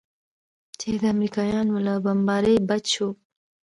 چې 0.79 0.89
د 1.01 1.03
امريکايانو 1.13 1.75
له 1.85 1.93
بمبارۍ 2.05 2.55
بچ 2.69 2.85
سو. 2.95 3.07